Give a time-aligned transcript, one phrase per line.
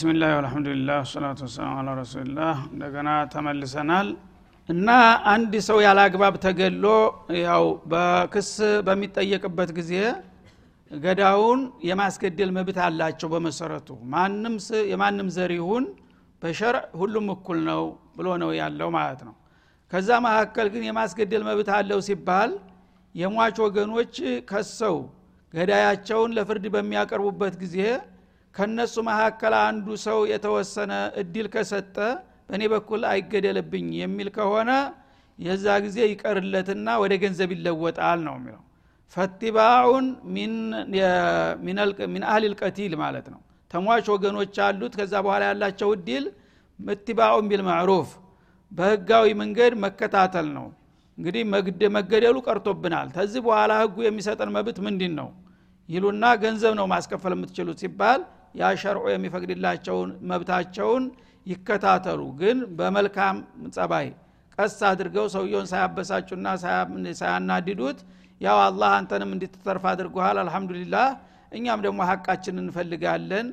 [0.00, 4.08] ቢስሚላህ አልሐምዱሊላህ ወሰላቱ ወሰላም አላ ረሱሊላህ። እንደገና ተመልሰናል።
[4.68, 4.88] እና
[5.32, 6.84] አንድ ሰው ያለ አግባብ ተገሎ
[7.40, 8.48] ያው በክስ
[8.86, 9.92] በሚጠየቅበት ጊዜ
[10.90, 14.54] ገዳውን የማስገደል መብት አላቸው በመሰረቱ። ማንም
[14.92, 15.86] የማንም ዘር ይሁን
[16.42, 17.82] በሸርዕ ሁሉም እኩል ነው
[18.16, 19.34] ብሎ ነው ያለው ማለት ነው።
[19.92, 22.52] ከዛ መካከል ግን የማስገደል መብት አለው ሲባል
[23.14, 24.16] የሟች ወገኖች
[24.50, 24.96] ከሰው
[25.54, 27.76] ገዳያቸውን ለፍርድ በሚያቀርቡበት ጊዜ
[28.54, 31.96] ከነሱ መካከል አንዱ ሰው የተወሰነ እድል ከሰጠ
[32.48, 34.70] በእኔ በኩል አይገደልብኝ የሚል ከሆነ
[35.38, 38.62] የዛ ጊዜ ይቀርለትና ወደ ገንዘብ ይለወጣል ነው የሚለው።
[39.16, 40.06] ፈቲባዑን
[42.08, 46.24] ሚን አህል ልቀቲል ማለት ነው። ተሟች ወገኖች አሉት። ከዛ በኋላ ያላቸው እድል
[46.78, 48.10] እትባዑን ቢልማዕሩፍ
[48.72, 50.66] በህጋዊ መንገድ መከታተል ነው።
[51.18, 51.42] እንግዲህ
[51.96, 55.28] መገደሉ ቀርቶብናል። ከዚህ በኋላ ህጉ የሚሰጠን መብት ምንድን ነው
[55.88, 58.20] ይሉና ገንዘብ ነው ማስከፈል የምትችሉት ሲባል
[58.54, 61.04] ያ ሸርዑ የሚፈቅድላቸውን መብታቸውን
[61.46, 63.36] ይከታተሉ። ግን በመልካም
[63.76, 64.08] ጸባይ
[64.58, 66.46] ቀስ አድርገው ሰውየውን ሳያበሳጩና
[67.20, 68.00] ሳያናድዱት
[68.40, 71.08] ያው አላህ አንተንም እንድትተርፍ አድርጎሃል አልሐምዱሊላህ
[71.52, 73.46] እኛም ደግሞ ሀቃችን እንፈልጋለን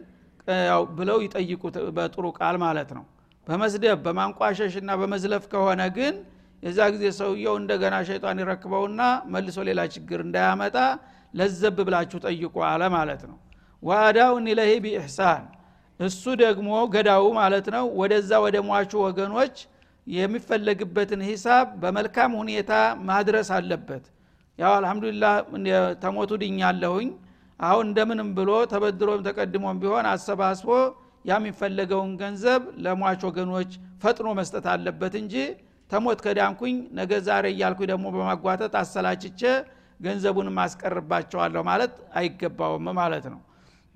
[0.97, 3.05] ብለው ይጠይቁት በጥሩ ቃል ማለት ነው።
[3.47, 6.15] በመስደብ በማንቋሸሽ እና በመዝለፍ ከሆነ ግን
[6.63, 9.01] የዛ ጊዜ ሰውየው እንደገና ሸይጣን ይረክበውና
[9.33, 10.77] መልሶ ሌላ ችግር እንዳያመጣ
[11.33, 13.37] ለዘብ ብላችሁ ጠይቁ አለ ማለት ነው
[13.87, 15.43] ወአዳውን ኢለህ ቢኢሕሳን።
[15.99, 19.55] እሱ ደግሞ ገዳው ማለት ነው ወደዛ ወደ ሟቹ ወገኖች
[20.07, 22.71] የሚፈለግበትን ሂሳብ በመልካም ሁኔታ
[23.09, 24.03] ማድረስ አለበት።
[24.59, 25.33] ያው አልሐምዱሊላህ
[26.03, 27.09] ተሞቱ ድኛለሁኝ።
[27.59, 30.69] አሁን እንደምንም ብሎ ተበድሮም ተቀድሞም ቢሆን አሰባስቦ
[31.25, 33.71] የሚፈለገውን ገንዘብ ለሟች ወገኖች
[34.03, 35.35] ፈጥኖ መስጠት አለበት እንጂ
[35.89, 39.41] ተሞት ከዳንኩኝ ነገ ዛሬ እያልኩኝ ደግሞ በማጓተት አሰላችቼ
[39.99, 43.39] ገንዘቡን ማስቀርባቸዋለሁ ማለት አይገባውም ማለት ነው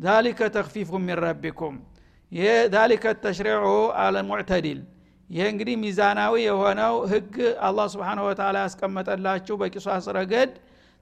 [0.01, 1.75] ዛሊከ ተክፊፉ ሚን ረቢኩም
[2.73, 3.65] ዛሊከ ተሽሪዑ
[4.01, 4.79] አለሙዕተዲል
[5.29, 7.35] ይሄ እንግዲህ ሚዛናዊ የሆነው ህግ
[7.67, 10.51] አላህ ስብሓን ወተላ ያስቀመጠላችሁ በቂሷስ ረገድ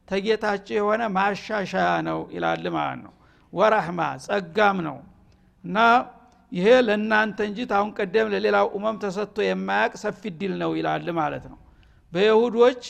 [0.07, 3.13] ተጌታችሁ የሆነ ማሻሻያ ነው ይላል ማለት ነው።
[3.53, 4.97] ወራህማ ጸጋም ነው።
[5.63, 5.77] እና
[6.51, 11.57] ይሄ ለእናንተ እንጂ ታሁን ቀደም ለሌላው ኡመም ተሰጥቶ የማያቅ ሰፊ ድል ነው ይላል ማለት ነው።
[12.13, 12.83] በይሁዶች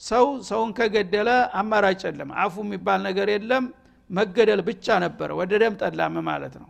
[0.00, 3.64] ሰው ሰውን ከገደለ አማራጭ የለም። አፉ የሚባል ነገር የለም
[4.10, 6.68] መገደል ብቻ ነበረ ወደ ደም ጠላም ማለት ነው።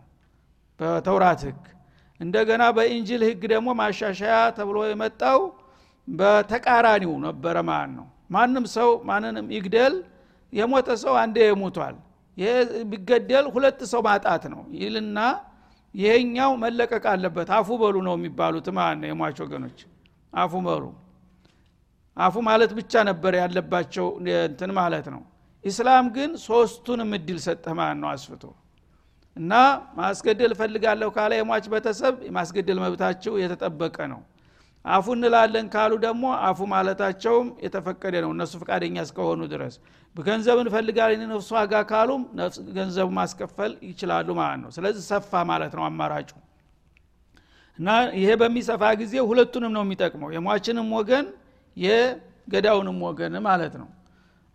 [0.79, 1.61] በተውራት ህግ።
[2.19, 5.39] እንደገና በኢንጅል ህግ ደግሞ ማሻሻያ ተብሎ የመጣው
[6.07, 9.95] በተቃራኒው ነበረ ማለት ነው። ማንም ሰው ማንንም ይግደል
[10.53, 11.95] የሞተ ሰው አንዴ የሞቷል
[12.37, 12.51] ይሄ
[12.91, 15.19] ቢገደል ሁለት ሰው ማጣት ነው። ይልና
[15.95, 19.79] ይሄኛው መለቀቅ አለበት። አፉ በሉ ነው የሚባሉት ማለት የሟች ወገኖች።
[20.33, 20.83] አፉ በሉ።
[22.17, 25.21] አፉ ማለት ብቻ ነበር ያለባቸው እንትን ማለት ነው
[25.63, 28.43] ኢስላም ግን ሶስቱንም እድል ሰጠ ማለት ነው አስፍቶ።
[29.37, 29.53] እና
[29.97, 34.21] ማስገደል እፈልጋለሁ ካለ የሟች ቤተሰብ የማስገደል መብታቸው የተጠበቀ ነው።
[34.85, 39.75] አፉ እንላለን ካሉ ደግሞ አፉ ማለታቸውም የተፈቀደ ነው። እነሱ ፈቃደኛ እስከሆኑ ድረስ
[40.15, 42.23] ገንዘብ እንፈልጋለን ነፍሱ ዋጋ ካሉም
[42.77, 46.31] ገንዘቡ ማስከፈል ይችላሉ ማለት ነው። ስለዚህ ሰፋ ማለት ነው አማራጩ።
[47.79, 47.89] እና
[48.19, 51.27] ይሄ በሚሰፋ ጊዜ ሁለቱንም ነው የሚጠቅመው የሟችንም ወገን
[51.77, 53.89] የገዳውንም ወገን ማለት ነው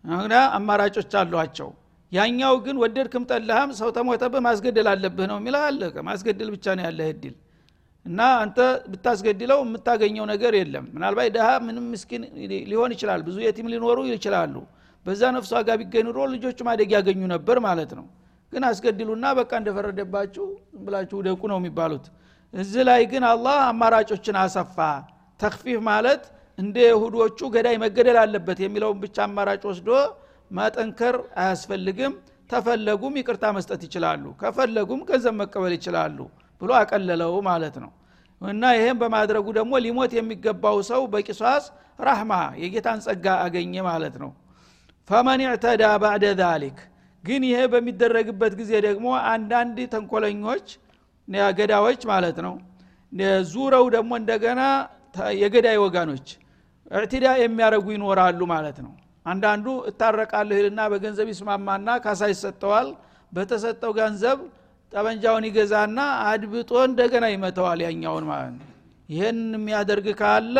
[0.07, 1.69] እና አማራጮች አሏቸው።
[2.11, 7.07] ያኛው ግን ወደድክም ጠላህም ሰው ተሞተብህ ማስገደል አለብህ ነው የሚለው አለቀ ማስገደል ብቻ ነው ያለህ
[7.13, 7.35] እድል።
[8.05, 8.57] እና አንተ
[8.91, 12.23] ብታስገድለው የምታገኘው ነገር የለም። ምናልባት ድሃ ምንም ምስኪን
[12.69, 14.55] ሊሆን ይችላል። ብዙ የቲም ሊኖሩ ይችላሉ።
[15.05, 18.05] በዛ ነፍሷ ጋር ቢገኝ ኑሮ ልጆቹ ማደግ ያገኙ ነበር ማለት ነው።
[18.53, 20.45] ግን አስገድሉና በቃ እንደፈረደባችሁ
[20.85, 22.05] ብላችሁ ውደቁ ነው የሚባሉት።
[22.53, 24.77] እዚህ ላይ ግን አላህ አማራጮችን አሰፋ።
[25.39, 26.23] ተክፊፍ ማለት
[26.57, 29.89] እንደ ይሁዶቹ ገዳይ መገደል አለበት የሚለውን ብቻ አማራጭ ወስዶ
[30.51, 32.13] ማጠንከር አያስፈልግም።
[32.49, 36.17] ተፈለጉም ይቅርታ መስጠት ይችላሉ። ከፈለጉም ገንዘብ መቀበል ይችላሉ
[36.61, 37.91] ብሎ አቀለለው ማለት ነው።
[38.41, 41.65] እና ይሄም በማድረጉ ደግሞ ሊሞት የሚገባው ሰው በቂሷስ
[41.99, 42.31] ራህማ
[42.61, 44.31] የጌታን ጸጋ አገኘ ማለት ነው።
[45.09, 46.77] ፈመን ዕተዳ ባዕደ ዛሊክ
[47.23, 50.67] ግን ይሄ በሚደረግበት ጊዜ ደግሞ አንዳንድ ተንኮለኞች
[51.57, 52.53] ገዳዎች ማለት ነው
[53.49, 54.61] ዙረው ደግሞ እንደገና
[55.39, 56.27] የገዳይ ወጋኖች
[56.91, 58.93] እዕትዳ የሚያደረጉ ይኖራሉ ማለት ነው።
[59.25, 62.87] አንዳንዱ እታረቃለሁ ይልና በገንዘብ ይስማማና ካሳ ይሰጠዋል
[63.31, 64.37] በተሰጠው ገንዘብ
[64.93, 68.67] ጠመንጃውን ይገዛና አድብጦ እንደገና ይመተዋል ያኛውን ማለት ነው።
[69.09, 70.57] ይህን የሚያደርግ ካለ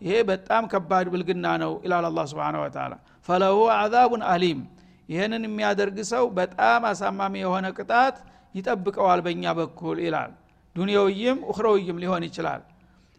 [0.00, 2.92] ይሄ በጣም ከባድ ብልግና ነው ይላል አላ ስብን ወተላ
[3.28, 4.60] ፈለሁ አዛቡን አሊም።
[5.08, 8.16] ይህንን የሚያደርግ ሰው በጣም አሳማሚ የሆነ ቅጣት
[8.54, 10.32] ይጠብቀዋል በእኛ በኩል ይላል።
[10.76, 12.60] ዱንያውይም እክረውይም ሊሆን ይችላል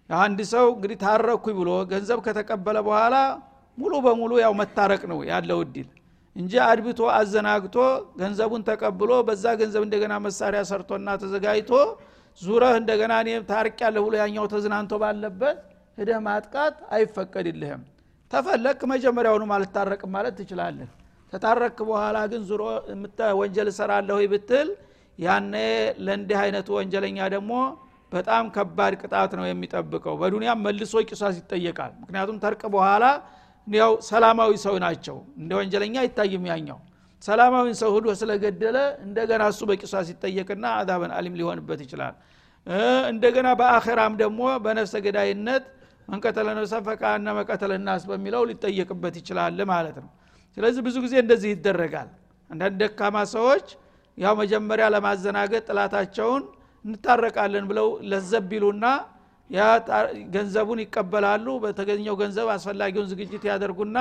[0.09, 3.15] አንድ ሰው እንግዲህ ታረኩኝ ብሎ ገንዘብ ከተቀበለ በኋላ
[3.77, 5.87] ሙሉ በሙሉ ያው መታረቅ ነው ያለው እድል
[6.35, 7.75] እንጂ አድብቶ አዘናግቶ
[8.19, 11.71] ገንዘቡን ተቀብሎ በዛ ገንዘብ እንደገና መሳሪያ ሰርቶና ተዘጋጅቶ
[12.41, 15.57] ዙረህ እንደገና እኔ ታርቅ ያለሁ ብሎ ያኛው ተዝናንቶ ባለበት
[15.97, 17.81] ሂደህ ማጥቃት አይፈቀድልህም።
[18.31, 20.89] ተፈለክ መጀመሪያውኑ አልታረቅም ማለት ትችላለህ።
[21.33, 22.61] ተታረክ በኋላ ግን ዙሮ
[23.39, 24.69] ወንጀል እሰራለሁ ብትል
[25.19, 25.53] ያኔ
[26.05, 27.51] ለእንዲህ አይነቱ ወንጀለኛ ደግሞ
[28.11, 33.05] በጣም ከባድ ቅጣት ነው የሚጠብቀው። በዱንያም መልሶ ቂሷስ ይጠየቃል። ምክንያቱም ተርቅ በኋላ
[33.67, 36.79] ያው ሰላማዊ ሰው ናቸው። እንደ ወንጀለኛ አይታይም ያኛው።
[37.23, 42.15] ሰላማዊን ሰው ሁዶ ስለገደለ እንደገና እሱ በቂሷስ ሲጠየቅና አዛበን አሊም ሊሆንበት ይችላል።
[43.11, 45.63] እንደገና በአኸራም ደግሞ በነፍሰ ገዳይነት
[46.07, 50.09] መንቀተለ ነፍሰን ፈቃነ መቀተለ ናስ በሚለው ሊጠየቅበት ይችላል ማለት ነው።
[50.57, 52.09] ስለዚህ ብዙ ጊዜ እንደዚህ ይደረጋል።
[52.49, 53.67] አንዳንድ ደካማ ሰዎች
[54.17, 56.43] ያው መጀመሪያ ለማዘናገጥ ጥላታቸውን
[56.85, 58.85] እንታረቃለን ብለው ለዘቢሉና
[59.49, 59.61] ያ
[60.33, 63.97] ገንዘቡን ይቀበላሉ። በተገኘው ገንዘብ አስፈላጊውን ዝግጅት ያደርጉና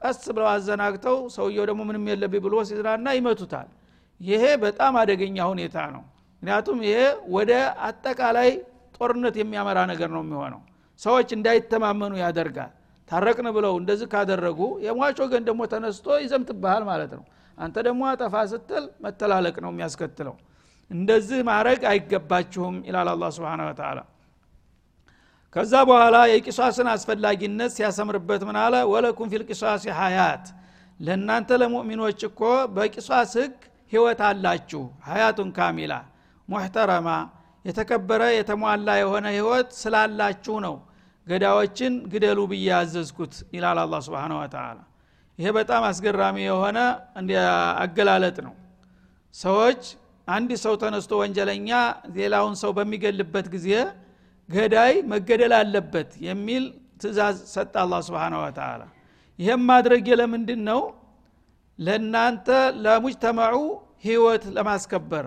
[0.00, 3.68] ቀስ ብለው አዘናግተው ሰውየው ደግሞ ምንም የለብኝ ብሎ ሲዝናና ይመቱታል።
[4.20, 6.02] ይሄ በጣም አደገኛ ሁኔታ ነው።
[6.42, 6.98] ምክንያቱም ይሄ
[7.36, 7.52] ወደ
[7.88, 8.50] አጠቃላይ
[8.98, 10.60] ጦርነት የሚያመራ ነገር ነው የሚሆነው።
[11.00, 12.72] ሰዎች እንዳይተማመኑ ያደርጋል።
[13.08, 17.24] ታረቅን ብለው እንደዚህ ካደረጉ የሟች ወገን ደግሞ ተነስቶ ይዘምትብሃል ማለት ነው።
[17.58, 20.34] አንተ ደግሞ አጠፋ ስትል መተላለቅ ነው የሚያስከትለው
[20.90, 23.98] እንደዚህ ማድረግ አይገባችሁም ይላል አላ ስብን ወተላ
[25.56, 28.74] ከዛ በኋላ የቂሷስን አስፈላጊነት ሲያሰምርበት ምን አለ?
[28.92, 30.44] ወለኩም ፊልቂሷስ ሀያት
[31.00, 32.40] ለእናንተ ለሙእሚኖች እኮ
[32.74, 33.54] በቂሷስ ህግ
[33.92, 35.92] ህይወት አላችሁ። ሀያቱን ካሚላ
[36.48, 37.08] ሙሕተረማ
[37.64, 40.76] የተከበረ የተሟላ የሆነ ህይወት ስላላችሁ ነው።
[41.26, 44.78] ገዳዎችን ግደሉ ብዬ ያዘዝኩት ይላል አላ ስብን ወተላ
[45.38, 46.78] ይሄ በጣም አስገራሚ የሆነ
[47.82, 48.54] አገላለጥ ነው።
[49.34, 49.82] ሰዎች
[50.28, 51.68] አንድ ሰው ተነስቶ ወንጀለኛ
[52.16, 53.68] ሌላውን ሰው በሚገልበት ጊዜ
[54.48, 56.64] ገዳይ መገደል አለበት የሚል
[57.02, 58.82] ትእዛዝ ሰጠ አላ ስብን ወተላ
[59.38, 60.80] ይህም ማድረግ ለምንድን ነው
[61.78, 62.48] ለእናንተ
[62.84, 63.56] ለሙጅተመዑ
[64.06, 65.26] ህይወት ለማስከበር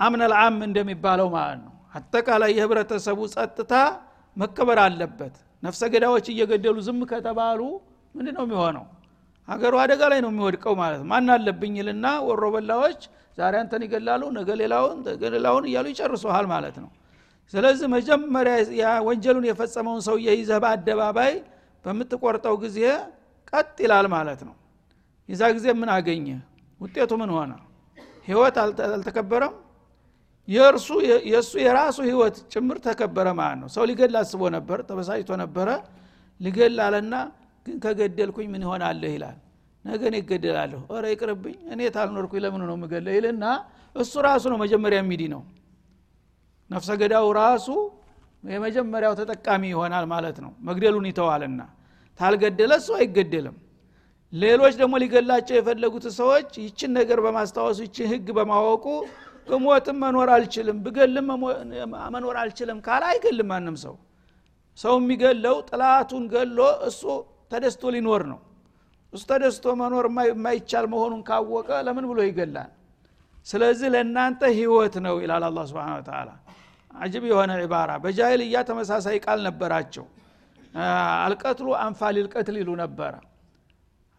[0.00, 3.72] አምነል አም እንደሚባለው ማለት ነው። አጠቃላይ የህብረተሰቡ ጸጥታ
[4.36, 7.60] መከበር አለበት። ነፍሰ ገዳዎች እየገደሉ ዝም ከተባሉ
[8.14, 8.84] ምንድ ነው የሚሆነው?
[9.48, 13.00] ሀገሩ አደጋ ላይ ነው የሚወድቀው ማለት ማን አለብኝ ይልና ወሮ በላዎች
[13.40, 14.98] ዛሬ አንተን ይገላሉ ነገ ሌላውን
[15.36, 16.90] ሌላውን እያሉ ይጨርሰሃል ማለት ነው።
[17.52, 18.54] ስለዚህ መጀመሪያ
[19.06, 21.32] ወንጀሉን የፈጸመውን ሰው ይዘህ በአደባባይ
[21.84, 22.78] በምትቆርጠው ጊዜ
[23.52, 24.54] ቀጥ ይላል ማለት ነው።
[25.28, 26.26] የዛ ጊዜ ምን አገኘ?
[26.80, 27.52] ውጤቱ ምን ሆነ?
[28.28, 29.54] ህይወት አልተከበረም?
[30.48, 30.88] የእርሱ
[31.28, 35.68] የእሱ የራሱ ህይወት ጭምር ተከበረ ማለት ነው። ሰው ሊገል አስቦ ነበር ተበሳጭቶ ነበረ።
[36.40, 37.14] ሊገል አለና
[37.66, 39.36] ግን ከገደልኩኝ ምን ይሆናለህ ይላል
[39.84, 43.44] ነገን ይገደላለሁ ረ ይቅርብኝ እኔ ታልኖርኩኝ ለምን ነው ምገለ ይልና
[43.96, 45.42] እሱ ራሱ ነው መጀመሪያ ሚዲ ነው።
[46.70, 47.66] ነፍሰ ገዳው ራሱ
[48.44, 51.60] የመጀመሪያው ተጠቃሚ ይሆናል ማለት ነው። መግደሉን ይተዋልና።
[52.20, 53.56] ታልገደለ እሱ አይገደልም።
[54.32, 58.84] ሌሎች ደግሞ ሊገላቸው የፈለጉት ሰዎች ይችን ነገር በማስታወሱ ይችን ህግ በማወቁ
[59.48, 61.28] ብሞትም መኖር አልችልም ብገልም
[62.14, 63.94] መኖር አልችልም ካለ አይገልም ማንም ሰው።
[64.78, 67.00] ሰው የሚገለው ጥላቱን ገሎ እሱ
[67.52, 68.38] ተደስቶ ሊኖር ነው
[69.12, 72.70] እሱ ተደስቶ መኖር የማይቻል መሆኑን ካወቀ ለምን ብሎ ይገላል?
[73.46, 76.28] ስለዚህ ለእናንተ ህይወት ነው ይላል አላ ስብን ተላ
[76.94, 80.04] አጅብ የሆነ ዒባራ። በጃይልያ ተመሳሳይ ቃል ነበራቸው።
[81.24, 83.14] አልቀትሉ አንፋል ልቀትል ይሉ ነበረ።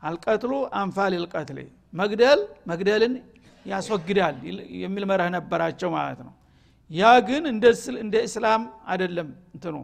[0.02, 1.60] አልቀትሉ አንፋል ልቀትል
[1.94, 2.40] መግደል
[2.72, 3.14] መግደልን
[3.66, 4.36] ያስወግዳል
[4.84, 6.34] የሚል መርህ ነበራቸው ማለት ነው።
[6.92, 7.44] ያ ግን
[8.02, 9.76] እንደ እስላም አይደለም እንትኑ።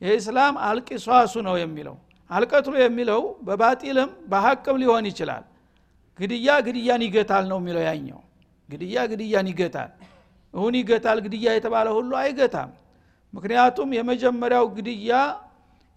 [0.00, 1.96] የእስላም አልቂሷሱ ነው የሚለው
[2.30, 5.44] አልቀትሉ የሚለው በባጢልም በሀቅም ሊሆን ይችላል።
[6.18, 8.20] ግድያ ግድያን ይገታል ነው የሚለው ያኛው።
[8.68, 9.90] ግድያ ግድያን ይገታል።
[10.54, 12.70] እሁን ይገታል ግድያ የተባለ ሁሉ አይገታም።
[13.32, 15.12] ምክንያቱም የመጀመሪያው ግድያ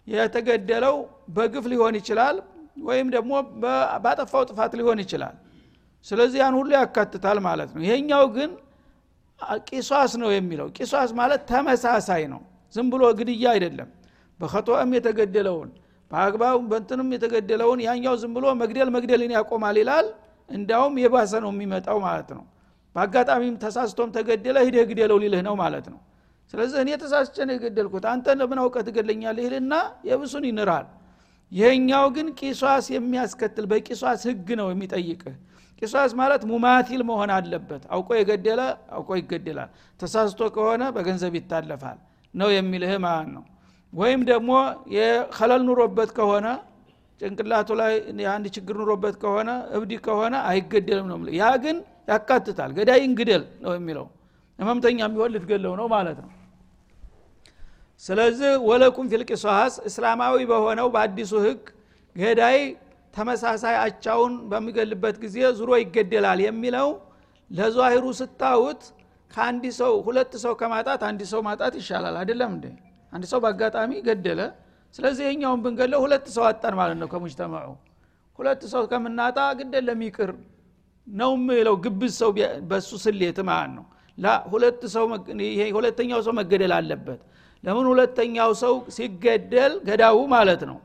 [0.06, 0.96] የተገደለው
[1.36, 2.36] በግፍ ሊሆን ይችላል
[2.82, 3.32] ወይም ደግሞ
[4.04, 5.36] ባጠፋው ጥፋት ሊሆን ይችላል።
[6.06, 8.50] ስለዚህ ያን ሁሉ ያካትታል ማለት ነው። ይሄኛው ግን
[9.68, 12.40] ቂሷስ ነው የሚለው። ቂሷስ ማለት ተመሳሳይ ነው።
[12.74, 13.88] ዝም ብሎ ግድያ አይደለም።
[14.40, 15.70] በከጦእም የተገደለውን
[16.10, 20.06] በአግባብ በንትንም የተገደለውን ያኛው ዝም ብሎ መግደል መግደልን ያቆማል ይላል።
[20.48, 22.44] እንዳውም የባሰ ነው የሚመጣው ማለት ነው።
[22.96, 25.98] በአጋጣሚም ተሳስቶም ተገደለ ሂደህ ግደለው ሊልህ ነው ማለት ነው።
[26.54, 29.74] ስለዚህ እኔ ተሳስቼ ነው የገደልኩት አንተ ለምን አውቀህ ትገለኛለህ ይልና
[30.08, 30.86] የብሱን ይንራል።
[31.52, 35.36] ይሄኛው ግን ቂሷስ የሚያስከትል በቂሷስ ህግ ነው የሚጠይቅህ።
[35.82, 38.60] ቂሷስ ማለት ሙማቲል መሆን አለበት። አውቆ የገደለ
[38.96, 41.98] አውቆ ይገደላል። ተሳስቶ ከሆነ በገንዘብ ይታለፋል።
[42.34, 43.44] ነው የሚልህ ማለት ነው
[43.92, 44.50] ወይም ደግሞ
[44.96, 46.46] የከለል ኑሮበት ከሆነ
[47.20, 47.92] ጭንቅላቱ ላይ
[48.32, 51.76] አንድ ችግር ኑሮበት ከሆነ እብዲ ከሆነ አይገደልም ነው ያ ግን
[52.10, 54.06] ያካትታል። ገዳይን ግደል ነው የሚለው።
[54.58, 56.30] ህመምተኛ የሚሆን ልትገለው ነው ማለት ነው።
[58.02, 61.62] ስለዚህ ወለኩም ፊልቂሷስ እስላማዊ በሆነው በአዲሱ ህግ
[62.16, 62.58] ገዳይ
[63.14, 66.88] ተመሳሳይ አቻውን በሚገልበት ጊዜ ዙሮ ይገደላል የሚለው
[67.50, 68.82] ለዛሂሩ ስታዩት
[69.30, 72.66] ከአንድ ሰው ሁለት ሰው ከማጣት አንድ ሰው ማጣት ይሻላል አይደለም እንዴ
[73.12, 74.40] አንድ ሰው በአጋጣሚ ገደለ።
[74.94, 77.68] ስለዚህ ይህኛውን ብንገለው ሁለት ሰው አጣን ማለት ነው ከሙጅተማዑ።
[78.38, 80.30] ሁለት ሰው ከምናጣ ግደለም ይቅር
[81.06, 82.30] ነው ምለው ግብዝ ሰው
[82.70, 83.84] በሱ ስሌት ማለት ነው።
[84.52, 85.04] ሁለት ሰው
[85.76, 87.20] ሁለተኛው ሰው መገደል አለበት።
[87.64, 90.78] ለምን ሁለተኛው ሰው ሲገደል ገዳው ማለት ነው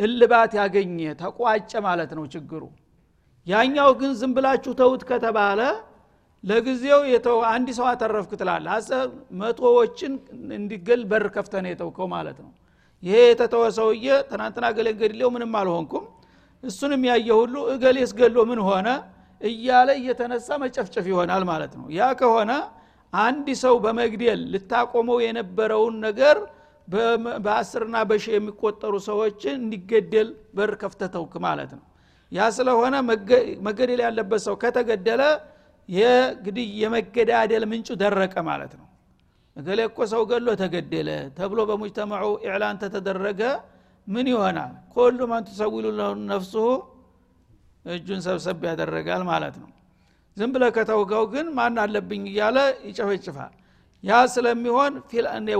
[0.00, 2.62] እልባት ያገኘ ተቋጨ ማለት ነው ችግሩ።
[3.46, 5.60] ያኛው ግን ዝም ብላችሁ ተውት ከተባለ
[6.44, 8.32] ለጊዜው የተው አንድ ሰው አተረፍክ
[8.74, 10.12] አሰብ መቶዎችን
[10.58, 12.50] እንዲገል በር ከፍተነ የተውከው ማለት ነው።
[13.02, 16.04] ይሄ የተተወ ሰውዬ ትናንትና ገሌ ገድሌው ምንም አልሆንኩም
[16.62, 18.88] እሱንም ያየ ሁሉ እገሌስ ገሎ ምን ሆነ
[19.40, 22.50] እያለ እየተነሳ መጨፍጨፍ ይሆናል ማለት ነው። ያ ከሆነ
[23.12, 26.36] አንድ ሰው በመግደል ልታቆመው የነበረውን ነገር
[27.44, 31.84] በአስርና በሺ የሚቆጠሩ ሰዎችን እንዲገደል በር ከፍተተውክ ማለት ነው።
[32.32, 32.94] ያ ስለሆነ
[33.66, 35.22] መገደል ያለበት ሰው ከተገደለ
[35.90, 38.86] የግዲህ የመገዳደል ምንጩ ደረቀ ማለት ነው።
[39.56, 43.40] እገሌ እኮ ሰው ገሎ ተገደለ ተብሎ በሙጅተማዑ ኢዕላን ተተደረገ
[44.08, 44.72] ምን ይሆናል?
[44.94, 45.86] ኮሉ ማን ትሰዊሉ
[46.30, 46.68] ነፍሱሁ
[47.84, 49.70] እጁን ሰብሰብ ያደረጋል ማለት ነው።
[50.36, 53.52] ዝም ብለ ከተውገው ግን ማን አለብኝ እያለ ይጨፈጭፋል።
[54.04, 54.92] ያ ስለሚሆን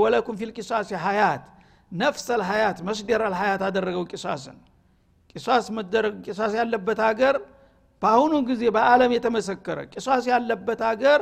[0.02, 1.42] ወለኩም ፊል ቂሳስ ሀያት
[1.92, 4.58] ነፍስ አልሀያት መስደር አልሀያት አደረገው ቂሳስን።
[5.32, 7.34] ቂሳስ መደረግ ቂሳስ ያለበት ሀገር
[8.02, 11.20] በአሁኑ ጊዜ በአለም የተመሰከረ ቂሳስ ያለበት ሀገር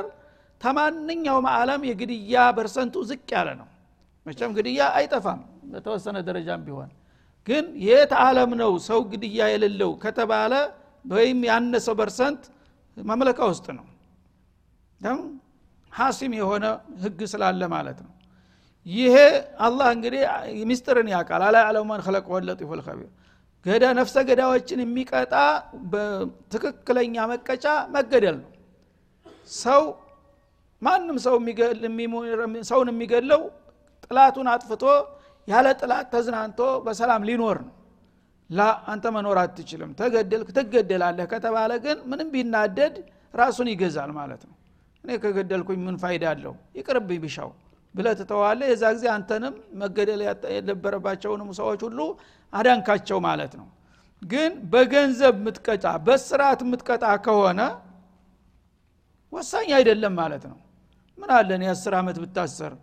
[0.61, 3.67] ተማንኛውም አለም የግድያ በርሰንቱ ዝቅ ያለ ነው።
[4.25, 6.89] መቸም ግድያ አይጠፋም በተወሰነ ደረጃም ቢሆን።
[7.47, 10.53] ግን የት አለም ነው ሰው ግድያ የሌለው ከተባለ
[11.05, 12.41] ወይም ያነሰው በርሰንት
[12.97, 13.85] መምለካ ውስጥ ነው።
[15.91, 16.65] ሐሲም የሆነ
[17.03, 18.11] ህግ ስላለ ማለት ነው።
[18.85, 19.15] ይሄ
[19.65, 20.21] አላህ እንግዲህ
[20.69, 23.09] ሚስጥርን ያውቃል። አላ ያዕለሙ መን ኸለቀ ወለጢፉ ልከቢር
[23.65, 25.33] ገዳ ነፍሰ ገዳዎችን የሚቀጣ
[25.93, 28.51] በትክክለኛ መቀጫ መገደል ነው።
[29.59, 29.83] ሰው
[30.81, 31.35] ማንም ሰው
[32.69, 33.41] ሰውን የሚገለው
[34.05, 34.83] ጥላቱን አጥፍቶ
[35.47, 37.73] ያለ ጥላት ተዝናንቶ በሰላም ሊኖር ነው።
[38.49, 38.61] ላ
[38.91, 42.95] አንተ መኖር አትችልም ተገደልክ ትገደላለህ ከተባለ ግን ምንም ቢናደድ
[43.33, 44.55] ራሱን ይገዛል ማለት ነው።
[45.03, 46.53] እኔ ከገደልኩኝ ምን ፋይዳ አለው?
[46.77, 47.49] ይቅርብኝ ብሻው
[47.95, 50.21] ብለ ትተዋለ የዛ ጊዜ አንተንም መገደል
[50.55, 51.99] የነበረባቸውንም ሰዎች ሁሉ
[52.53, 53.67] አዳንካቸው ማለት ነው።
[54.21, 57.61] ግን በገንዘብ ምትቀጣ በስርዓት ምትቀጣ ከሆነ
[59.33, 60.57] ወሳኝ አይደለም ማለት ነው።
[61.17, 62.73] ምን አለ እኔ አስር ዓመት ብታሰር?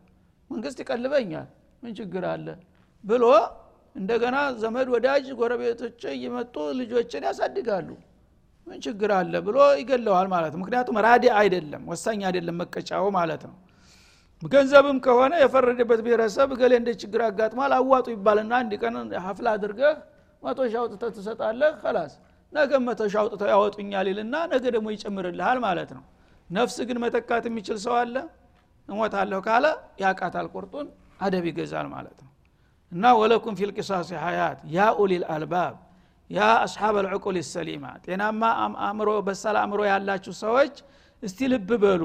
[0.51, 1.47] መንግስት ይቀልበኛል።
[1.83, 2.47] ምን ችግር አለ?
[3.05, 3.25] ብሎ
[3.97, 7.89] እንደገና ዘመድ ወዳጅ ጎረቤቶች እየመጡ ልጆችን ያሳድጋሉ።
[8.67, 9.35] ምን ችግር አለ?
[9.47, 13.57] ብሎ ይገለዋል ማለት ነው። ምክንያቱም ራዲ አይደለም ወሳኝ አይደለም መቀጫው ማለት ነው
[14.43, 18.95] ገንዘብም ከሆነ የፈረደበት ብሔረሰብ ገሌ እንደ ችግር አጋጥሟል አዋጡ ይባልና አንድ ቀን
[19.27, 19.95] ሀፍላ አድርገህ
[20.43, 22.13] መቶ ሺ አውጥተህ ትሰጣለህ ከላስ
[22.53, 26.05] ነገ መቶ ሺ አውጥተው ያወጡኛል ይልና ነገ ደግሞ ይጨምርልሃል ማለት ነው።
[26.51, 28.15] ነፍስ ግን መተካት የሚችል ሰው አለ?
[28.89, 29.65] እሞታለሁ ካለ
[30.03, 30.87] ያቃታል ቁርጡን
[31.21, 32.31] አደብ ይገዛል ማለት ነው።
[32.93, 35.75] እና ወለኩም ፊል ቂሳስ ሀያት ያ ኡሊል አልባብ
[36.31, 38.43] ያ አስሓብ አልዕቁል ሰሊማ። ጤናማ
[38.81, 40.75] አእምሮ በሳል አእምሮ ያላችሁ ሰዎች
[41.23, 42.03] እስቲ ልብ በሉ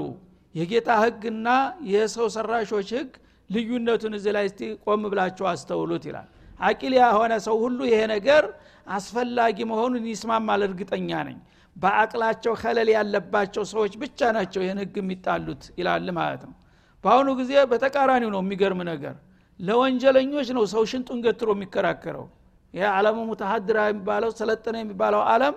[0.55, 1.47] የጌታ ህግና
[1.91, 3.11] የሰው ሰራሾች ህግ
[3.49, 6.27] ልዩነቱን እዚህ ላይ እስቲ ቆም ብላችሁ አስተውሉት ይላል።
[6.59, 8.43] አቂል የሆነ ሰው ሁሉ ይሄ ነገር
[8.87, 11.37] አስፈላጊ መሆኑን ይስማማል። እርግጠኛ ነኝ።
[11.75, 16.55] በአቅላቸው ከለል ያለባቸው ሰዎች ብቻ ናቸው ይህን ህግ የሚጣሉት ይላል ማለት ነው።
[17.03, 19.15] በአሁኑ ጊዜ በተቃራኒው ነው የሚገርም ነገር።
[19.59, 22.25] ለወንጀለኞች ነው ሰው ሽንጡን ገትሮ የሚከራከረው።
[22.73, 25.55] ይህ ዓለሙ ሙተሀድራ የሚባለው ሰለጠነ የሚባለው አለም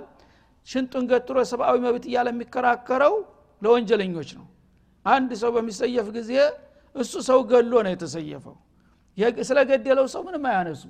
[0.69, 3.15] ሽንጡን ገትሮ ሰብአዊ መብት እያለ የሚከራከረው
[3.63, 4.47] ለወንጀለኞች ነው
[5.05, 6.33] አንድ ሰው በሚሰየፍ ጊዜ
[6.95, 8.57] እሱ ሰው ገሎ ነው የተሰየፈው
[9.43, 10.83] ስለገደለው ሰው ምንም አያነሱ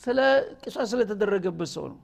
[0.00, 0.18] ስለ
[0.62, 1.98] ቂሷ ስለተደረገበት ሰው ነው።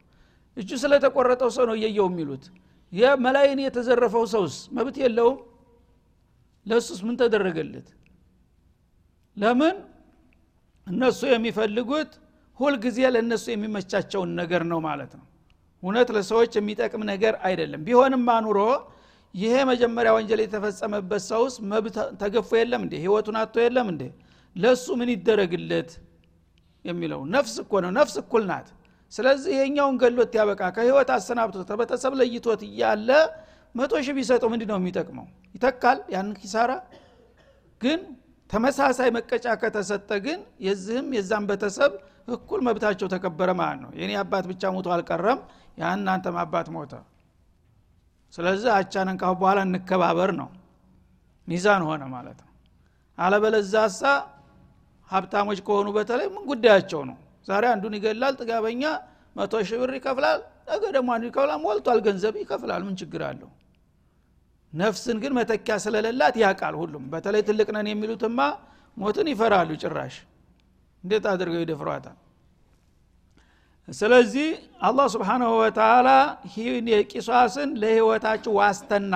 [0.56, 2.44] እጁ ስለተቆረጠው ሰው ነው እየየው የሚሉት።
[2.92, 5.36] የመላይን የተዘረፈው ሰውስ መብት የለውም?
[6.66, 7.88] ለእሱስ ምን ተደረገለት?
[9.36, 9.76] ለምን?
[10.86, 12.10] እነሱ የሚፈልጉት
[12.60, 15.24] ሁልጊዜ ለእነሱ የሚመቻቸውን ነገር ነው ማለት ነው።
[15.82, 18.58] እውነት ለሰዎች የሚጠቅም ነገር አይደለም። ቢሆንም አኑሮ
[19.34, 22.94] ይሄ መጀመሪያ ወንጀል የተፈጸመበት ሰውስ መብት ተገፎ የለም እንዴ?
[23.04, 24.02] ህይወቱን አቶ የለም እንዴ?
[24.56, 25.90] ለእሱ ምን ይደረግለት
[26.84, 28.68] የሚለው ነፍስ እኮ ነው። ነፍስ እኩል ናት።
[29.12, 33.08] ስለዚህ ይሄኛውን ገሎት ያበቃ ከህይወት አሰናብቶት ከቤተሰብ ለይቶት እያለ
[33.74, 35.26] መቶ ሺህ ቢሰጠው ምንድ ነው የሚጠቅመው?
[35.56, 36.70] ይተካል ያን ኪሳራ?
[37.80, 38.00] ግን
[38.50, 41.92] ተመሳሳይ መቀጫ ከተሰጠ ግን የዚህም የዛም ቤተሰብ
[42.28, 45.40] እኩል መብታቸው ተከበረ ማለት ነው። የኔ አባት ብቻ ሞቶ አልቀረም
[45.78, 46.92] የእናንተም አባት ሞተ
[48.34, 50.48] ስለዚህ አቻነን ካሁ በኋላ እንከባበር ነው።
[51.48, 52.50] ሚዛን ሆነ ማለት ነው።
[53.18, 54.00] አለበለዛሳ
[55.08, 57.16] ሀብታሞች ከሆኑ በተለይ ምን ጉዳያቸው ነው?
[57.48, 58.82] ዛሬ አንዱን ይገላል ጥጋበኛ
[59.36, 63.50] መቶ ሺህ ብር ይከፍላል ነገ ደግሞ አንዱ ይከፍላል ሞልቷል ገንዘብ ይከፍላል። ምን ችግር አለው?
[64.72, 68.38] ነፍስን ግን መተኪያ ስለሌላት ያቃል ሁሉም። በተለይ ትልቅ ነን የሚሉትማ
[68.96, 70.14] ሞትን ይፈራሉ ጭራሽ።
[71.04, 72.16] እንዴት አድርገው ይደፍሯታል
[73.88, 74.48] ስለዚህ
[74.80, 76.08] አላህ ስብሓናሁ ወተላ
[77.10, 79.14] ቂሷስን ለህይወታችሁ ዋስተና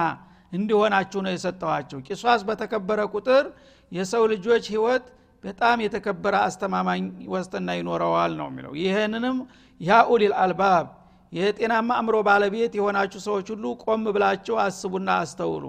[0.52, 3.44] እንዲሆናችሁ ነው የሰጠዋቸው ቂሷስ በተከበረ ቁጥር
[3.92, 5.04] የሰው ልጆች ህይወት
[5.44, 9.36] በጣም የተከበረ አስተማማኝ ዋስትና ይኖረዋል ነው የሚለው። ይህንንም
[9.80, 10.86] ያ ኡሊል አልባብ
[11.32, 15.64] የጤናማ አእምሮ ባለቤት የሆናችሁ ሰዎች ሁሉ ቆም ብላችሁ አስቡና አስተውሉ።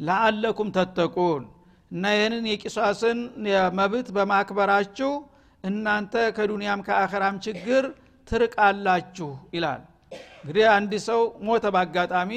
[0.00, 1.44] ለአለኩም ተተቁን
[1.90, 3.18] እና ይህንን የቂሷስን
[3.78, 5.12] መብት በማክበራችሁ
[5.64, 7.84] እናንተ ከዱንያም ከአኸራም ችግር
[8.28, 9.82] ትርቃላችሁ ይላል።
[10.40, 12.30] እንግዲህ አንድ ሰው ሞተ በአጋጣሚ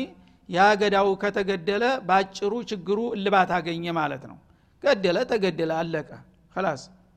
[0.50, 4.38] ያ ገዳው ከተገደለ ባጭሩ ችግሩ እልባት አገኘ ማለት ነው።
[4.84, 6.10] ገደለ ተገደለ አለቀ።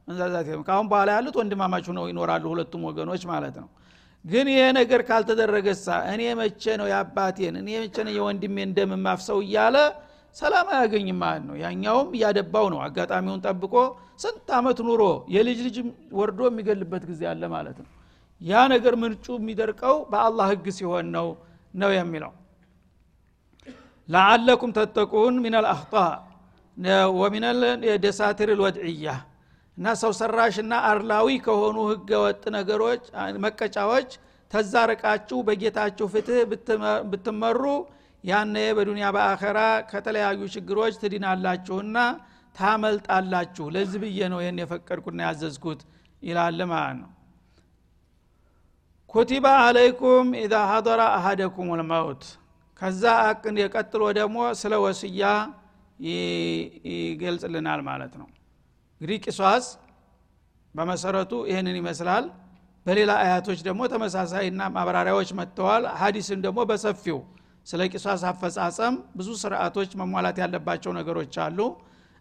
[0.09, 3.69] መንዛዛት ካሁን በኋላ ያሉት ወንድማማች ነው ይኖራሉ ሁለቱም ወገኖች ማለት ነው።
[4.25, 9.77] ግን ይሄ ነገር ካልተደረገሳ እኔ መቼ ነው የአባቴን እኔ መቼ ነው የወንድሜን ደም ማፍሰው እያለ
[10.37, 13.75] ሰላም አያገኝም ማለት ነው። ያኛውም እያደባው ነው። አጋጣሚውን ጠብቆ
[14.23, 15.03] ስንት አመት ኑሮ
[15.35, 15.77] የልጅ ልጅ
[16.13, 17.91] ወርዶ የሚገልበት ጊዜ አለ ማለት ነው
[18.41, 21.29] ያ ነገር ምንጩ የሚደርቀው በአላህ ህግ ሲሆን ነው
[21.75, 22.33] ነው የሚለው።
[24.09, 25.95] ለአለኩም ተተቁን ምን አልአክጣ
[27.19, 27.45] ወሚን
[28.05, 29.09] ደሳትር ልወድዕያ
[29.79, 33.05] እና ሰው ሰራሽና አርላዊ ከሆኑ ህገ ወጥ ነገሮች
[33.45, 34.11] መቀጫዎች
[34.51, 36.41] ተዛርቃችሁ በጌታችሁ ፍትህ
[37.11, 37.63] ብትመሩ
[38.25, 39.59] ያነ በዱንያ በአኸራ
[39.91, 41.97] ከተለያዩ ችግሮች ትድናላችሁና
[42.57, 45.81] ታመልጣላችሁ። ለዚህ ብዬ ነው ይህን የፈቀድኩና ያዘዝኩት
[46.23, 47.11] ይላል ማለት ነው
[49.15, 52.23] ኩቲበ አለይኩም ኢዛ ሀضረ አሀደኩም ልመውት
[52.81, 53.03] ከዛ
[53.61, 55.25] የቀጥሎ ደግሞ ስለ ወስያ
[56.89, 58.29] ይገልጽልናል ማለት ነው።
[58.95, 59.67] እንግዲህ ቂሷስ
[60.75, 62.25] በመሰረቱ ይህንን ይመስላል።
[62.87, 67.19] በሌላ አያቶች ደግሞ ተመሳሳይና ማብራሪያዎች መጥተዋል። ሀዲስም ደግሞ በሰፊው
[67.67, 71.59] ስለ ቂሷስ አፈጻጸም ብዙ ስርዓቶች መሟላት ያለባቸው ነገሮች አሉ።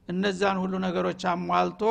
[0.08, 1.82] እነዛን ሁሉ ነገሮች አሟልቶ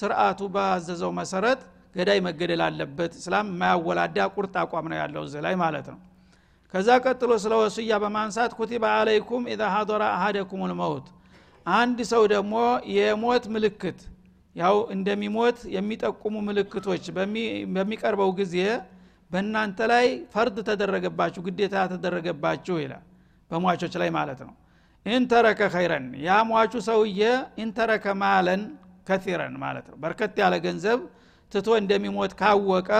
[0.00, 1.60] ስርዓቱ ባዘዘው መሰረት
[1.96, 5.98] ገዳይ መገደል አለበት። እስላም የማያወላዳ ቁርጥ አቋም ነው ያለው እዚህ ላይ ማለት ነው።
[6.74, 11.06] ከዛ ቀጥሎ ስለ ወስያ በማንሳት ኩቲባ አለይኩም ኢዛ ሀضረ አሀደኩም ልመውት
[11.66, 12.54] አንድ ሰው ደግሞ
[12.96, 14.00] የሞት ምልክት
[14.56, 17.04] ያው እንደሚሞት የሚጠቁሙ ምልክቶች
[17.74, 18.54] በሚቀርበው ጊዜ
[19.30, 23.04] በእናንተ ላይ ፈርድ ተደረገባችሁ ግዴታ ተደረገባችሁ ይላል።
[23.50, 24.54] በሟቾች ላይ ማለት ነው።
[25.06, 27.20] ኢንተረከ ኸይረን ያ ሟቹ ሰውዬ
[27.64, 28.62] ኢንተረከ ማለን
[29.08, 31.00] ከቲረን ማለት ነው። በርከት ያለ ገንዘብ
[31.52, 32.90] ትቶ እንደሚሞት ካወቀ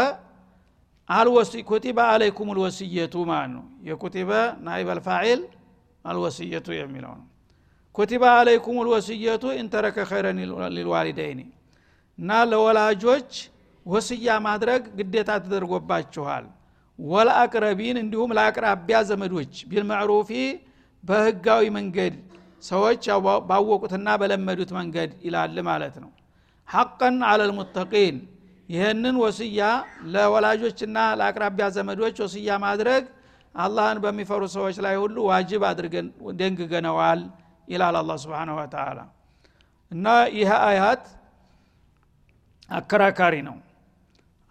[1.08, 4.30] አልወሲ ኩቲበ አለይኩም ልወስየቱ ማለት ነው። የኩቲበ
[4.66, 5.40] ናይብ አልፋዒል
[6.04, 7.26] አልወስየቱ የሚለው ነው።
[7.94, 10.38] ኩቲበ አለይኩም ልወስየቱ ኢንተረከ ኸይረን
[10.76, 11.40] ሊልዋሊደይኒ
[12.18, 13.30] እና ለወላጆች
[13.86, 16.44] ወስያ ማድረግ ግዴታ ተደርጎባችኋል።
[16.98, 20.30] ወለአቅረቢን እንዲሁም ለአቅራቢያ ዘመዶች ቢልመዕሩፊ
[21.04, 22.14] በህጋዊ መንገድ
[22.62, 23.04] ሰዎች
[23.48, 26.10] ባወቁትና በለመዱት መንገድ ይላል ማለት ነው።
[26.68, 28.16] ሐቀን አለልሙተቂን
[28.68, 29.60] ይህንን ወስያ
[30.14, 33.04] ለወላጆችና ለአቅራቢያ ዘመዶች ወስያ ማድረግ
[33.54, 36.06] አላህን በሚፈሩ ሰዎች ላይ ሁሉ ዋጅብ አድርገን
[36.40, 37.20] ደንግገነዋል
[37.68, 38.98] ይላል አላ ስብን ወተላ
[39.90, 41.04] እና ይህ አያት
[42.70, 43.56] አከራካሪ ነው።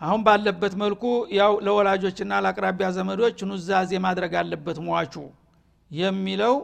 [0.02, 1.04] አሁን ባለበት መልኩ
[1.38, 5.16] ያው ለወላጆችና ለአቅራቢያ ዘመዶች ኑዛዜ ማድረግ አለበት ሟቹ
[5.92, 6.56] የሚለው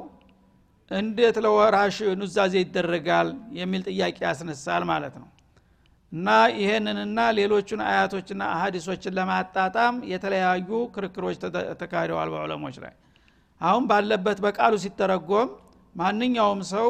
[0.91, 3.27] እንዴት ለወራሽ ኑዛዜ ይደረጋል
[3.59, 5.27] የሚል ጥያቄ ያስነሳል ማለት ነው
[6.11, 11.37] እና ይሄንንና ሌሎቹን አያቶችና አሀዲሶችን ለማጣጣም የተለያዩ ክርክሮች
[11.81, 12.93] ተካሂደዋል በዑለሞች ላይ።
[13.61, 15.49] አሁን ባለበት በቃሉ ሲተረጎም
[15.95, 16.89] ማንኛውም ሰው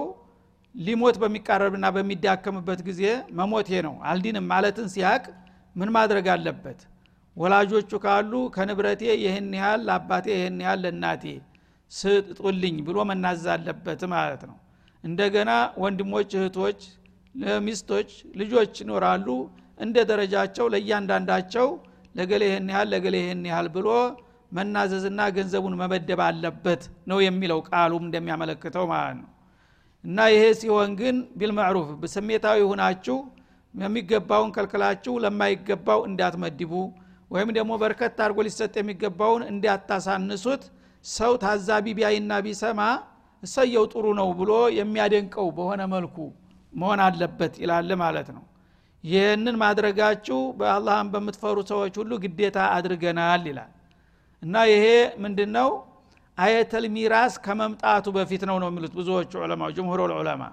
[0.75, 3.01] ሊሞት በሚቃረብና በሚዳከምበት ጊዜ
[3.39, 5.23] መሞቴ ነው አልዲንም ማለትን ሲያቅ
[5.75, 6.79] ምን ማድረግ አለበት?
[7.37, 11.23] ወላጆቹ ካሉ ከንብረቴ ይህን ያህል ለአባቴ ይህን ያህል ለእናቴ
[11.91, 14.57] ስጡልኝ ብሎ መናዘዝ አለበት ማለት ነው።
[15.03, 15.51] እንደገና
[15.83, 16.79] ወንድሞች እህቶች
[17.65, 19.27] ሚስቶች ልጆች ይኖራሉ።
[19.77, 21.67] እንደ ደረጃቸው ለእያንዳንዳቸው
[22.15, 23.87] ለገሌ ይህን ያህል ለገሌ ይህን ያህል ብሎ
[24.51, 29.29] መናዘዝና ገንዘቡን መመደብ አለበት ነው የሚለው ቃሉም እንደሚያመለክተው ማለት ነው።
[30.03, 33.17] እና ይሄ ሲሆን ግን ቢልማዕሩፍ ስሜታዊ ሁናችሁ
[33.73, 36.71] የሚገባውን ከልክላችሁ ለማይገባው እንዳትመድቡ
[37.31, 40.63] ወይም ደግሞ በርከት አድርጎ ሊሰጥ የሚገባውን እንዲያታሳንሱት
[41.05, 42.81] ሰው ታዛቢ ቢያይና ቢሰማ
[43.43, 46.17] እሰየው ጥሩ ነው ብሎ የሚያደንቀው በሆነ መልኩ
[46.73, 48.43] መሆን አለበት ይላል ማለት ነው።
[49.03, 53.71] ይህንን ማድረጋችሁ በአላህን በምትፈሩ ሰዎች ሁሉ ግዴታ አድርገናል ይላል።
[54.41, 54.85] እና ይሄ
[55.23, 55.69] ምንድን ነው
[56.37, 60.43] አየተል ሚራስ ከመምጣቱ በፊት ነው ነው የሚሉት ብዙዎቹ ዑለማ ጅምሁር ዑለማ።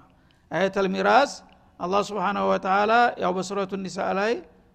[0.51, 1.31] አየተል ሚራስ
[1.79, 4.33] አላህ ስብሓናሁ ወተላ ያው በሱረቱ ኒሳ ላይ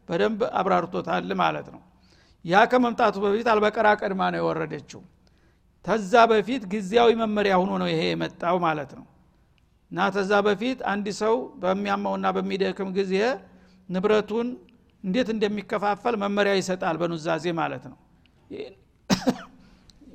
[0.09, 1.80] በደንብ አብራርቶታል ማለት ነው።
[2.44, 5.02] ያ ከመምጣቱ በፊት አልበቀራ ቀድማ ነው የወረደችው።
[5.85, 9.04] ተዛ በፊት ጊዜያዊ መመሪያ ሆኖ ነው ይሄ የመጣው ማለት ነው
[9.94, 13.12] እና ተዛ በፊት አንድ ሰው በሚያመውና በሚደክም ጊዜ
[13.88, 14.48] ንብረቱን
[15.04, 17.98] እንዴት እንደሚከፋፈል መመሪያ ይሰጣል በኑዛዜ ማለት ነው።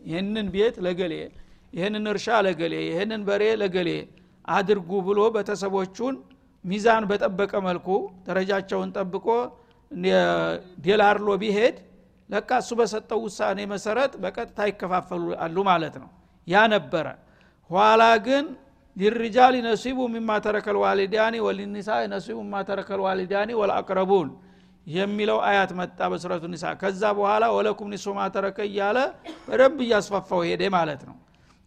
[0.06, 1.14] ይህንን ቤት ለገሌ
[1.74, 3.90] ይህንን እርሻ ለገሌ ይህንን በሬ ለገሌ
[4.48, 6.16] አድርጉ ብሎ ቤተሰቦቹን
[6.66, 7.88] ሚዛን በጠበቀ መልኩ
[8.28, 9.28] ደረጃቸውን ጠብቆ
[10.86, 11.78] ዴላርሎ ቢሄድ
[12.30, 16.10] ለካ እሱ በሰጠው ውሳኔ መሰረት በቀጥታ ይከፋፈሉ አሉ ማለት ነው።
[16.48, 17.08] ያ ነበረ።
[17.70, 18.46] ኋላ ግን
[18.96, 24.30] ሊሪጃል ነሲቡ ሚማ ተረከል ዋሊዳኒ ወሊኒሳ ነሲቡ ሚማ ተረከል ዋሊዳኒ ወልአቅረቡን
[24.88, 28.98] የሚለው አያት መጣ በሱረቱ ኒሳ። ከዛ በኋላ ወለኩም ኒሱ ማተረከ እያለ
[29.48, 31.16] በደንብ እያስፋፋው ሄደ ማለት ነው።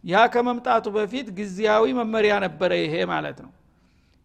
[0.03, 3.51] ያ ከመምጣቱ በፊት ጊዜያዊ መመሪያ ነበረ ይሄ ማለት ነው።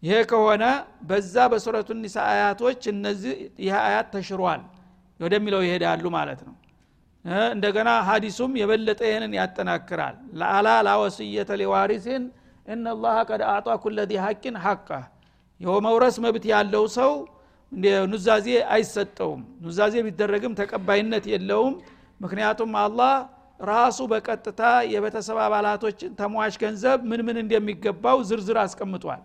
[0.03, 0.65] ይሄ ከሆነ
[1.09, 3.35] በዛ በሱረቱ ኒሳ አያቶች እነዚህ
[3.65, 4.63] ይህ አያት ተሽሯል
[5.21, 6.55] ወደሚለው ይሄዳሉ ማለት ነው።
[7.53, 12.23] እንደገና ሀዲሱም የበለጠ ይህንን ያጠናክራል። ለአላ ላወስየተ ሊዋሪሲን
[12.69, 14.89] እናላህ ቀድ አጧ ኩለ ዚ ሐቂን ሐቃ።
[15.61, 17.13] የመውረስ መብት ያለው ሰው
[18.13, 21.75] ኑዛዜ አይሰጠውም። ኑዛዜ ቢደረግም ተቀባይነት የለውም።
[22.21, 23.13] ምክንያቱም አላህ
[23.61, 24.61] ራሱ በቀጥታ
[24.93, 29.23] የቤተሰብ አባላቶችን ተሟሽ ገንዘብ ምን ምን እንደሚገባው ዝርዝር አስቀምጧል።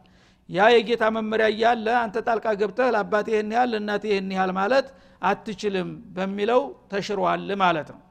[0.50, 4.88] ያ የጌታ መመሪያ እያለ አንተ ጣልቃ ገብተህ ለአባት ይህን ያህል ለእናት ይህን ያህል ማለት
[5.22, 8.02] አትችልም በሚለው ተሽሯል ማለት ነው።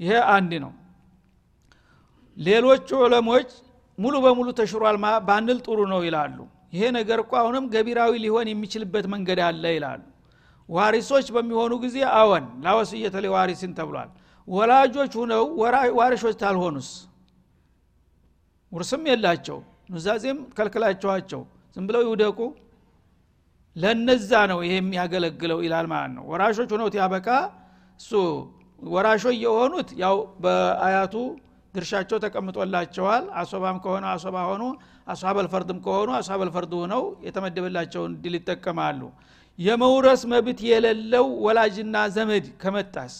[0.00, 0.72] ይሄ አንድ ነው።
[2.36, 3.50] ሌሎቹ ዑለሞች
[3.98, 4.96] ሙሉ በሙሉ ተሽሯል
[5.28, 6.38] ባንል ጥሩ ነው ይላሉ።
[6.72, 10.02] ይሄ ነገር እኮ አሁንም ገቢራዊ ሊሆን የሚችልበት መንገድ አለ ይላሉ።
[10.68, 14.10] ዋሪሶች በሚሆኑ ጊዜ አወን ላወስየተ ሊዋሪሲን ተብሏል።
[14.48, 15.44] ወላጆች ሁነው
[16.00, 16.88] ዋሪሾች ታልሆኑስ?
[18.72, 19.58] ውርስም የላቸው።
[19.90, 21.42] ኑዛዜም ከልክላቸዋቸው።
[21.76, 22.38] ዝም ብለው ይውደቁ?
[23.76, 27.28] ለነዛ ነው ይሄ የሚያገለግለው ይላል ማለት ነው። ወራሾች ሁነው ያበቃ
[28.00, 28.10] እሱ
[28.88, 31.14] ወራሾች የሆኑት ያው በአያቱ
[31.76, 34.62] ድርሻቸው ተቀምጦላቸዋል። አሶባም ከሆነ አሶባ ሆኑ
[35.12, 39.00] አስሀበል ፈርድም ከሆኑ አስሀበል ፈርድ ሆነው የተመደበላቸውን ድል ይጠቀማሉ።
[39.58, 43.14] የመውረስ መብት የሌለው ወላጅና ዘመድ ከመጣስ?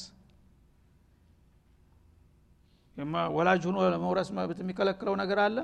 [3.36, 5.56] ወላጅ ሁኖ ለመውረስ መብት የሚከለክለው ነገር አለ?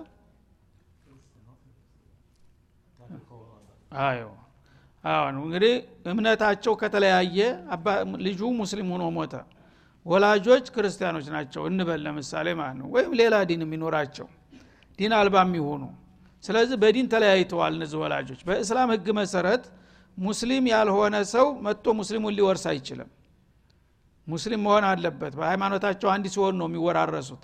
[5.04, 5.72] አሁን እንግዲህ
[6.10, 7.38] እምነታቸው ከተለያየ
[8.26, 9.34] ልጁ ሙስሊም ሆኖ ሞተ
[10.06, 14.26] ወላጆች ክርስቲያኖች ናቸው እንበል ለምሳሌ ማለት ነው። ወይም ሌላ ዲን የሚኖራቸው
[14.98, 15.82] ዲን አልባ የሚሆኑ።
[16.44, 19.64] ስለዚህ በዲን ተለያይተዋል እነዚህ ወላጆች። በእስላም ህግ መሰረት
[20.18, 23.10] ሙስሊም ያልሆነ ሰው መጥቶ ሙስሊሙን ሊወርስ አይችልም።
[24.26, 27.42] ሙስሊም መሆን አለበት። በሃይማኖታቸው አንድ ሲሆን ነው የሚወራረሱት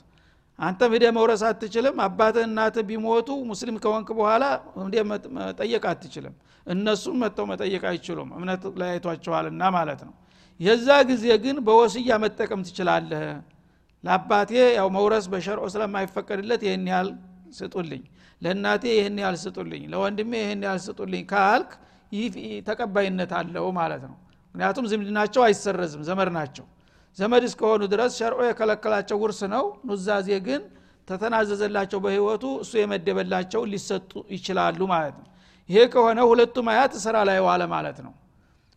[0.59, 4.45] አንተም ሂደ መውረስ አትችልም። አባትህ እናትህ ቢሞቱ ሙስሊም ከሆንክ በኋላ
[4.79, 4.97] ሂደ
[5.39, 6.35] መጠየቅ አትችልም።
[6.67, 10.15] እነሱም መጥተው መጠየቅ አይችሉም። እምነት ለያይቷቸዋልና ማለት ነው።
[10.61, 13.23] የዛ ጊዜ ግን በወስያ መጠቀም ትችላለህ።
[14.05, 17.09] ለአባቴ ያው መውረስ በሸርዖ ስለማይፈቀድለት ይህን ያህል
[17.59, 18.03] ስጡልኝ።
[18.43, 21.71] ለእናቴ ይህን ያህል ስጡልኝ። ለወንድሜ ይህን ያህል ስጡልኝ ካልክ
[22.13, 22.35] ይህ
[22.69, 24.17] ተቀባይነት አለው ማለት ነው።
[24.55, 26.67] ምክንያቱም ዝምድናቸው አይሰረዝም ዘመድ ናቸው
[27.17, 30.63] ዘመድ እስከሆኑ ድረስ ሸርዖ የከለከላቸው ውርስ ነው። ኑዛዜ ግን
[31.09, 35.27] ተተናዘዘላቸው በህይወቱ እሱ የመደበላቸው ሊሰጡ ይችላሉ ማለት ነው።
[35.69, 38.13] ይሄ ከሆነ ሁለቱም አያት ስራ ላይ ዋለ ማለት ነው።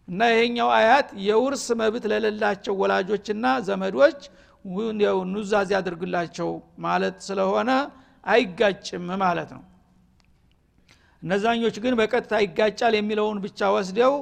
[0.08, 4.22] እና ይሄኛው አያት የውርስ መብት ለሌላቸው ወላጆችና ዘመዶች
[5.34, 6.50] ኑዛዜ ያድርግላቸው
[6.86, 7.70] ማለት ስለሆነ
[8.24, 9.64] አይጋጭም ማለት ነው።
[11.24, 14.14] እነዛኞች ግን በቀጥታ ይጋጫል የሚለውን ብቻ ወስደው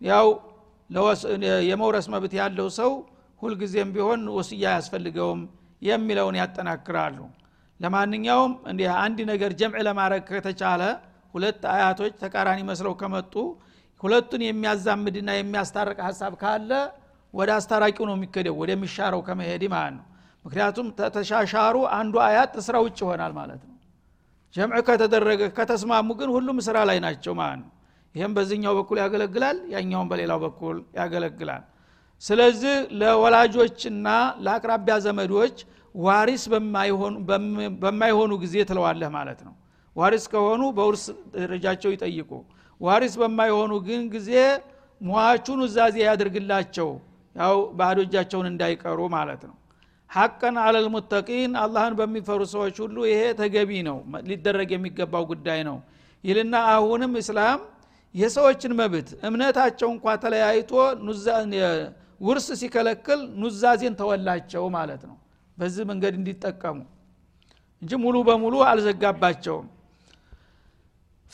[0.00, 0.26] ያው
[1.68, 2.90] የመውረስ መብት ያለው ሰው
[3.42, 5.40] ሁልጊዜም ቢሆን ወስያ አያስፈልገውም
[5.82, 7.18] የሚለውን ያጠናክራሉ።
[7.80, 10.82] ለማንኛውም እንዲህ አንድ ነገር ጀምዕ ለማድረግ ከተቻለ
[11.34, 13.34] ሁለት አያቶች ተቃራኒ መስለው ከመጡ
[14.00, 16.70] ሁለቱን የሚያዛምድና የሚያስታርቅ ሀሳብ ካለ
[17.34, 20.06] ወደ አስታራቂው ነው የሚከደው ወደሚሻረው ከመሄድ ማለት ነው።
[20.44, 23.76] ምክንያቱም ተሻሻሩ አንዱ አያት ስራ ውጭ ይሆናል ማለት ነው።
[24.54, 27.70] ጀምዕ ከተደረገ ከተስማሙ ግን ሁሉም ስራ ላይ ናቸው ማለት ነው።
[28.14, 31.62] ይህም በዚህኛው በኩል ያገለግላል ያኛውን በሌላው በኩል ያገለግላል
[32.22, 34.08] ስለዚህ ለወላጆችና
[34.44, 35.56] ለአቅራቢያ ዘመዶች
[35.94, 36.42] ዋሪስ
[37.82, 39.54] በማይሆኑ ጊዜ ትለዋለህ ማለት ነው።
[39.96, 41.04] ዋሪስ ከሆኑ በውርስ
[41.36, 42.30] ደረጃቸው ይጠይቁ።
[42.80, 44.30] ዋሪስ በማይሆኑ ግን ጊዜ
[45.00, 46.88] ሟቹን ውዛዜ ያድርግላቸው።
[47.36, 49.56] ያው ባዶ እጃቸውን እንዳይቀሩ ማለት ነው።
[50.10, 55.76] ሐቀን አለልሙተቂን አላህን በሚፈሩ ሰዎች ሁሉ ይሄ ተገቢ ነው። ሊደረግ የሚገባው ጉዳይ ነው።
[56.24, 57.60] ይልና አሁንም እስላም
[58.14, 60.70] የሰዎችን መብት እምነታቸው እንኳ ተለያይቶ
[62.22, 65.16] ውርስ ሲከለክል ኑዛዜን ተወላቸው ማለት ነው።
[65.58, 66.78] በዚህ መንገድ እንዲጠቀሙ
[67.82, 69.68] እንጂ ሙሉ በሙሉ አልዘጋባቸውም።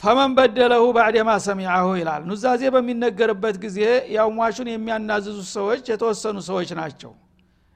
[0.00, 3.78] ፈመን በደለሁ ባዕደማ ሰሚዐሁ ይላል። ኑዛዜ በሚነገርበት ጊዜ
[4.16, 4.28] ያው
[4.74, 7.12] የሚያናዝዙ ሰዎች የተወሰኑ ሰዎች ናቸው።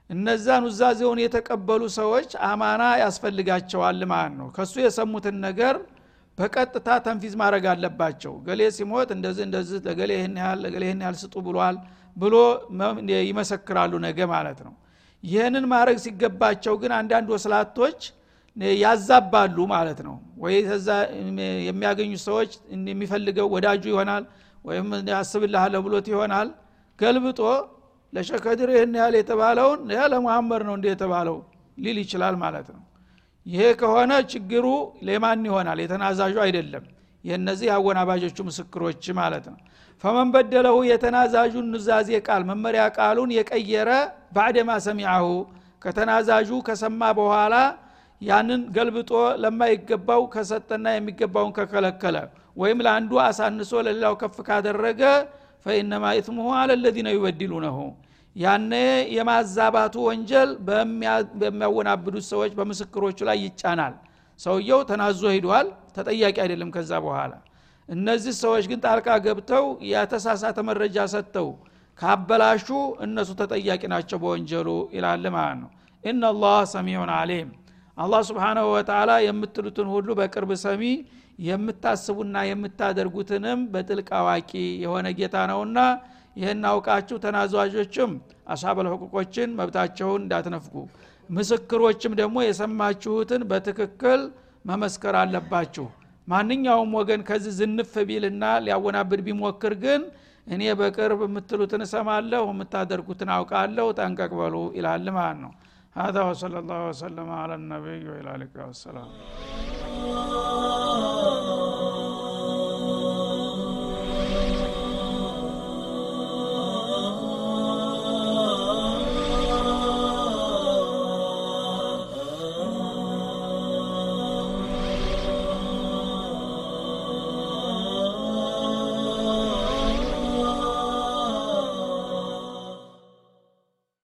[0.09, 5.75] እነዛን ውዛዜውን የተቀበሉ ሰዎች አማና ያስፈልጋቸዋል ማለት ነው። ከሱ የሰሙትን ነገር
[6.37, 11.35] በቀጥታ ተንፊዝ ማድረግ አለባቸው። ገሌ ሲሞት እንደዚህ እንደዚህ ለገሌ ይህን ያህል ለገሌ ይህን ያህል ስጡ
[11.47, 11.75] ብሏል
[12.15, 12.35] ብሎ
[13.27, 14.73] ይመሰክራሉ ነገ ማለት ነው።
[15.23, 17.99] ይህንን ማድረግ ሲገባቸው ግን አንዳንድ ወስላቶች
[18.81, 20.87] ያዛባሉ ማለት ነው። ወይ ከዛ
[21.67, 24.23] የሚያገኙ ሰዎች የሚፈልገው ወዳጁ ይሆናል
[24.65, 26.49] ወይም ያስብልሃለ ብሎት ይሆናል።
[26.99, 27.39] ገልብጦ
[28.13, 29.79] ለሸከድር ይህን ያህል የተባለውን
[30.13, 31.37] ለሙሐመድ ነው እንደ የተባለው
[31.77, 32.83] ሊል ይችላል ማለት ነው።
[33.45, 34.65] ይሄ ከሆነ ችግሩ
[35.07, 35.77] ለማን ይሆናል?
[35.83, 36.83] የተናዛዡ አይደለም
[37.23, 39.57] የእነዚህ አወናባጆቹ ምስክሮች ማለት ነው።
[40.03, 43.89] ፈመን በደለሁ የተናዛዡን ኑዛዜ ቃል መመሪያ ቃሉን የቀየረ
[44.35, 45.27] ባዕደማ ሰሚዐሁ
[45.81, 47.55] ከተናዛዡ ከሰማ በኋላ
[48.21, 49.11] ያንን ገልብጦ
[49.43, 52.17] ለማይገባው ከሰጠና የሚገባውን ከከለከለ
[52.57, 55.01] ወይም ለአንዱ አሳንሶ ለሌላው ከፍ ካደረገ
[55.65, 57.77] ፈኢነማ ኢትሙሁ አለ ለዚነ ዩበድሉነሁ
[58.35, 58.73] ያነ
[59.15, 60.49] የማዛባቱ ወንጀል
[61.41, 63.95] በሚያወናብዱት ሰዎች በምስክሮቹ ላይ ይጫናል
[64.39, 67.33] ሰውየው ተናዞ ሂዷል ተጠያቂ አይደለም ከዛ በኋላ።
[67.89, 71.47] እነዚህ ሰዎች ግን ጣልቃ ገብተው የተሳሳተ መረጃ ሰጥተው
[71.99, 72.67] ካበላሹ
[73.05, 75.69] እነሱ ተጠያቂ ናቸው በወንጀሉ ይላል ማለት ነው።
[76.03, 77.49] ኢናላህ ሰሚዑን አሊም
[77.97, 80.83] አላህ ስብሓናሁ ወተላ የምትሉትን ሁሉ በቅርብ ሰሚ
[81.47, 84.51] የምታስቡና የምታደርጉትንም በጥልቅ አዋቂ
[84.83, 85.79] የሆነ ጌታ ነውና
[86.35, 88.11] ይህን አውቃችሁ ተናዟዦችም
[88.53, 90.75] አሳበል ሕቁቆችን መብታቸውን እንዳትነፍጉ
[91.28, 94.20] ምስክሮችም ደግሞ የሰማችሁትን በትክክል
[94.70, 95.86] መመስከር አለባችሁ
[96.28, 100.02] ማንኛውም ወገን ከዚህ ዝንፍ ቢልና ሊያወናብድ ቢሞክር ግን
[100.46, 105.52] እኔ በቅርብ የምትሉትን እሰማለሁ የምታደርጉትን አውቃለሁ ጠንቀቅ በሉ ይላል ማለት ነው
[105.96, 108.30] هذا وصلى الله وسلم على النبي وإلى
[108.70, 109.08] السلام